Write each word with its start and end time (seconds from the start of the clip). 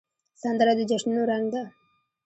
سندره 0.41 0.73
د 0.77 0.81
جشنونو 0.89 1.21
رنګ 1.31 1.45
ده 1.53 1.63